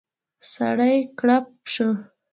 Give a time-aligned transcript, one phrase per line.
[0.51, 1.89] سړی کړپ شو.